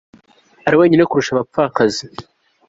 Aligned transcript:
Ari 0.67 0.75
wenyine 0.79 1.03
kurusha 1.09 1.31
abapfakazi 1.33 2.03